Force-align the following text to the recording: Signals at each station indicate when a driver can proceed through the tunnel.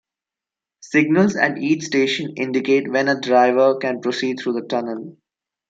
Signals 0.81 1.35
at 1.35 1.59
each 1.59 1.83
station 1.83 2.33
indicate 2.35 2.89
when 2.89 3.07
a 3.07 3.21
driver 3.21 3.77
can 3.77 4.01
proceed 4.01 4.39
through 4.39 4.53
the 4.53 4.63
tunnel. 4.65 5.15